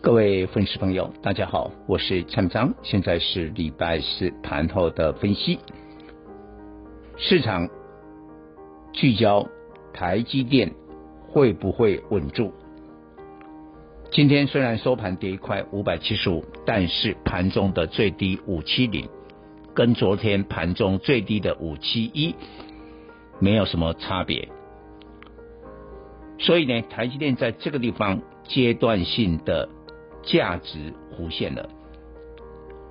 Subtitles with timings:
[0.00, 5.58] 各位粉丝朋友，大家好，我是蔡明彰，现在是礼拜四盘后的分析。
[7.16, 7.68] 市场
[8.92, 9.44] 聚焦
[9.92, 10.72] 台积电
[11.26, 12.52] 会不会稳住？
[14.12, 19.08] 今天虽然收盘跌一块五百七十五，但是盘中的最低五七零，
[19.74, 22.36] 跟昨天盘中最低的五七一
[23.40, 24.48] 没有什么差别。
[26.38, 29.68] 所以呢，台积电在这个地方阶段性的。
[30.28, 31.68] 价值弧线了，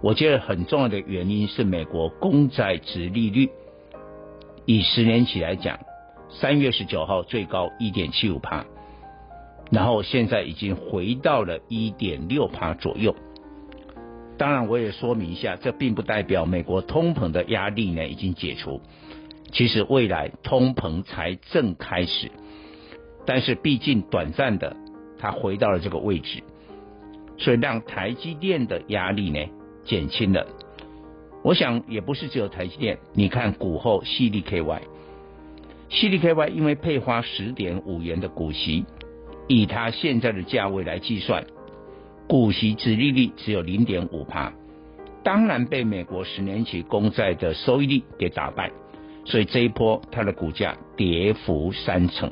[0.02, 3.50] 我觉得很重要的原因是美国公债殖利率，
[4.66, 5.80] 以十年期来讲，
[6.30, 8.66] 三月十九号最高一点七五趴，
[9.72, 13.16] 然后现在已经回到了一点六趴左右。
[14.40, 18.82] 当然，我也说明一下，这并不代表美国通膨的压力呢已经解除，
[19.52, 22.32] 其实未来通膨才正开始，
[23.28, 24.76] 但是毕竟短暂的，
[25.20, 26.44] 它回到了这个位置。
[27.38, 29.40] 所以让台积电的压力呢
[29.86, 30.48] 减轻了，
[31.44, 34.82] 我想也不是只有台积电，你看股后矽力 KY，
[35.90, 38.86] 矽力 KY 因为配发十点五元的股息，
[39.48, 41.46] 以它现在的价位来计算，
[42.28, 44.52] 股息殖利率只有零点五趴，
[45.24, 48.72] 当然被美国十年期公债的收益率给打败，
[49.26, 52.32] 所以这一波它的股价跌幅三成，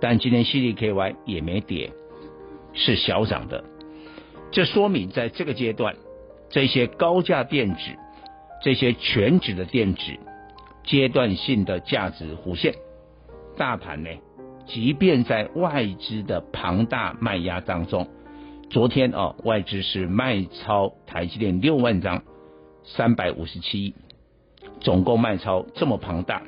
[0.00, 1.92] 但今天矽力 KY 也没跌，
[2.74, 3.64] 是小涨的。
[4.54, 5.96] 这说明，在这个阶段，
[6.48, 7.80] 这些高价电子、
[8.62, 10.00] 这些权值的电子，
[10.84, 12.72] 阶段性的价值弧线，
[13.56, 14.10] 大盘呢，
[14.64, 18.06] 即便在外资的庞大卖压当中，
[18.70, 22.22] 昨天哦，外资是卖超台积电六万张，
[22.84, 23.94] 三百五十七亿，
[24.78, 26.42] 总共卖超这么庞大，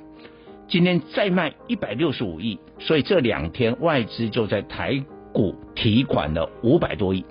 [0.69, 7.25] 今天再卖一百六十五亿，所以这两天外资就在台股提款了五百多亿。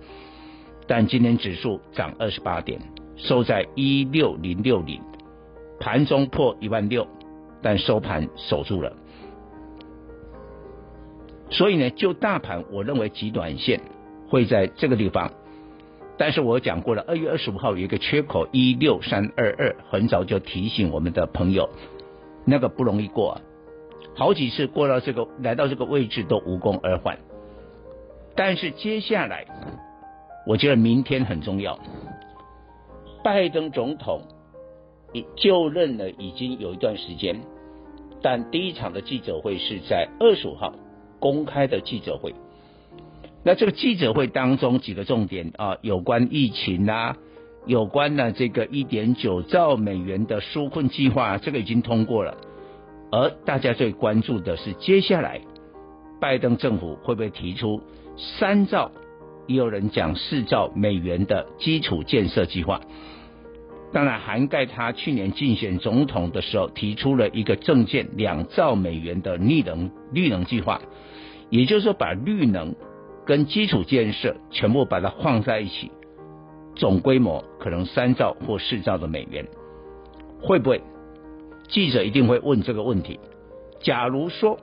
[0.87, 2.79] 但今天指数涨二十八点，
[3.15, 5.01] 收在一六零六零，
[5.79, 7.07] 盘中破一万六，
[7.61, 8.93] 但收盘守住了。
[11.49, 13.81] 所以呢，就大盘，我认为极短线
[14.29, 15.31] 会在这个地方。
[16.17, 21.69] 但是我讲过了，二月二十五号有一个缺口一六三二二，很早就提醒我们的朋友，
[22.45, 23.41] 那个不容易过啊，
[24.15, 27.17] 好几次过到这个来到这个位置都无功而返。
[28.35, 29.45] 但是接下来。
[30.45, 31.79] 我觉得明天很重要。
[33.23, 34.21] 拜登总统
[35.13, 37.41] 已就任了，已经有一段时间，
[38.21, 40.73] 但第一场的记者会是在二十五号
[41.19, 42.35] 公开的记者会。
[43.43, 47.17] 那这个记者会当中几个重点啊，有关疫情啊，
[47.65, 52.37] 有关呢这个一点九兆美元的纾困计划，这个已经通过了。
[53.11, 55.41] 而大家最关注的是，接下来
[56.19, 57.81] 拜登政府会不会提出
[58.17, 58.91] 三兆？
[59.47, 62.81] 也有人讲四兆美元的基础建设计划，
[63.93, 70.81] 当然涵盖他去年竞选总统的时候提出了一个政见，两兆美元的绿能绿能计划，
[71.49, 72.75] 也就是说把绿能
[73.25, 75.91] 跟基础建设全部把它放在一起，
[76.75, 79.47] 总规模可能三兆或四兆的美元，
[80.41, 80.81] 会不会？
[81.67, 83.19] 记者一定会问这个问题。
[83.81, 84.59] 假如说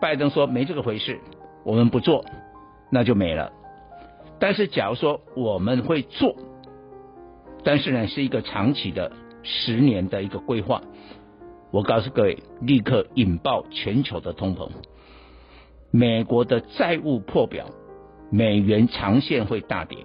[0.00, 1.20] 拜登说没这个回事，
[1.64, 2.24] 我们不做，
[2.90, 3.52] 那就没了。
[4.40, 6.36] 但是，假如说我们会做，
[7.64, 9.10] 但是呢，是一个长期的
[9.42, 10.80] 十年的一个规划，
[11.72, 14.68] 我告诉各位，立刻引爆全球的通膨，
[15.90, 17.66] 美国的债务破表，
[18.30, 19.98] 美元长线会大跌，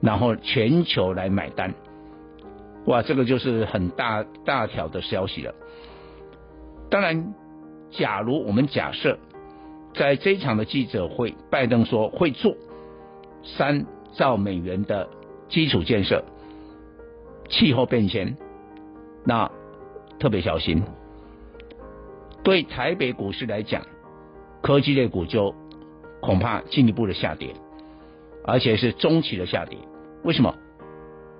[0.00, 1.74] 然后全球来买单，
[2.86, 5.52] 哇，这个就是很大大条的消息了。
[6.90, 7.34] 当然，
[7.90, 9.18] 假如我们假设
[9.94, 12.54] 在这一场的记者会，拜登说会做。
[13.42, 15.08] 三兆美元的
[15.48, 16.24] 基础建设，
[17.48, 18.36] 气候变迁，
[19.24, 19.50] 那
[20.18, 20.82] 特别小心。
[22.42, 23.82] 对台北股市来讲，
[24.62, 25.54] 科技类股就
[26.20, 27.54] 恐怕进一步的下跌，
[28.44, 29.78] 而且是中期的下跌。
[30.24, 30.54] 为什么？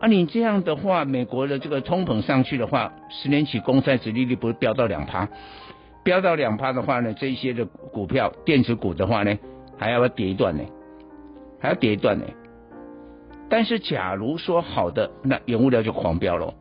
[0.01, 5.29] 啊，你这样的话，美国的这个通膨上去的话，十年期公债殖利率不是飙到两趴？
[6.05, 9.39] 飙到两趴的话呢，这些的股票，电子股的话呢，
[9.79, 10.65] 还要要跌一段呢？
[11.63, 12.25] 还要跌一段呢，
[13.49, 16.53] 但是假如说好的，那原物料就狂飙了，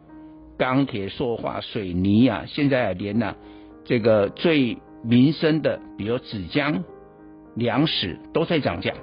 [0.59, 3.35] 钢铁、塑化、水泥啊，现在连呐、啊、
[3.83, 6.83] 这个最民生的，比如纸浆、
[7.55, 8.93] 粮食都在涨价，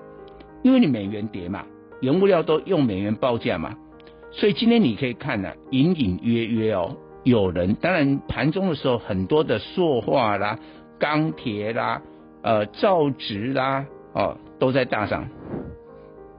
[0.63, 1.65] 因为你美元跌嘛，
[2.01, 3.75] 原物料都用美元报价嘛，
[4.31, 10.57] 所以今天你可以看呢、啊，隐隐约约哦，有人当然盘中的时候很多的塑化啦、
[11.01, 12.01] 钢铁啦、
[12.43, 13.85] 呃造纸啦
[14.15, 15.29] 哦都在大涨，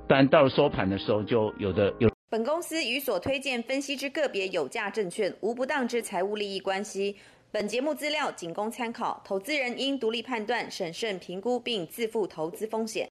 [0.09, 2.09] 但到了收盘的时候就有的有。
[2.31, 7.15] 本公司与所推荐分析之个别有价证券无不当之财务利益关系。
[7.51, 13.07] 本节目资料仅供参考，投资人应独立判断、审慎评估并自负投资风险。